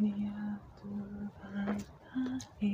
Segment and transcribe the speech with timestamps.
[0.00, 1.84] Mia turbanai
[2.60, 2.72] e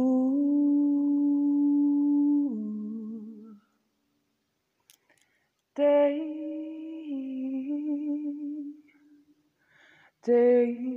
[5.75, 6.48] Dei
[10.29, 10.89] day.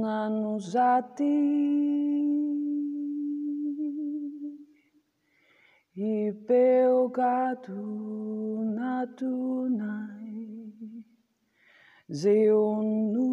[0.01, 1.37] nanusati
[5.97, 7.83] e belgado
[8.77, 10.26] natunai Zeonu
[12.09, 13.26] Seon nu